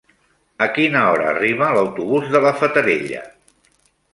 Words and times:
A 0.65 0.67
quina 0.77 1.03
hora 1.09 1.27
arriba 1.33 1.67
l'autobús 1.75 2.33
de 2.37 2.41
la 2.47 2.55
Fatarella? 2.63 3.23